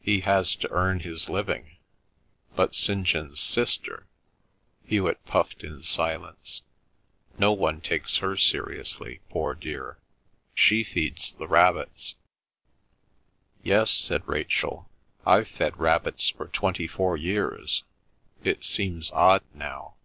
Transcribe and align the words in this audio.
He 0.00 0.20
has 0.20 0.54
to 0.54 0.70
earn 0.70 1.00
his 1.00 1.28
living. 1.28 1.78
But 2.54 2.76
St. 2.76 3.04
John's 3.04 3.40
sister—" 3.40 4.06
Hewet 4.84 5.24
puffed 5.26 5.64
in 5.64 5.82
silence. 5.82 6.62
"No 7.38 7.50
one 7.52 7.80
takes 7.80 8.18
her 8.18 8.36
seriously, 8.36 9.18
poor 9.30 9.52
dear. 9.52 9.98
She 10.54 10.84
feeds 10.84 11.34
the 11.34 11.48
rabbits." 11.48 12.14
"Yes," 13.64 13.90
said 13.90 14.28
Rachel. 14.28 14.88
"I've 15.26 15.48
fed 15.48 15.76
rabbits 15.76 16.28
for 16.30 16.46
twenty 16.46 16.86
four 16.86 17.16
years; 17.16 17.82
it 18.44 18.62
seems 18.62 19.10
odd 19.12 19.42
now." 19.54 19.96